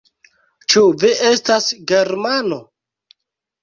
Ĉu 0.73 0.83
vi 1.03 1.13
estas 1.33 1.71
germano? 1.95 2.63